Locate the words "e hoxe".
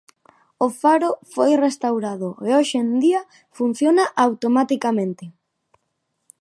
2.47-2.79